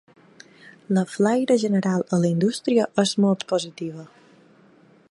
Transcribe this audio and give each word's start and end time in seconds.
La 0.97 1.03
flaire 1.15 1.57
general 1.65 2.07
a 2.17 2.19
la 2.25 2.33
indústria 2.35 2.89
és 3.05 3.15
molt 3.27 3.47
positiva. 3.55 4.09